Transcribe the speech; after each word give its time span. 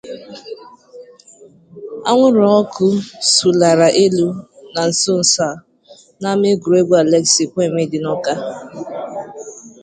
Anwụrụ 2.09 2.43
ọkụ 2.59 2.87
sụlara 3.33 3.87
elu 4.03 4.27
na 4.73 4.81
nsonso 4.89 5.41
a 5.49 5.51
n'ama 6.21 6.45
egwuregwu 6.53 6.93
Alex 7.01 7.25
Ekwueme 7.43 7.81
dị 7.91 7.97
n'Awka 8.01 8.33